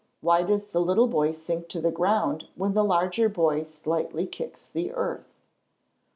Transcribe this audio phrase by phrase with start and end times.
[0.23, 4.67] _Why does the little boy sink to the ground when the larger boy slightly kicks
[4.67, 5.27] the earth?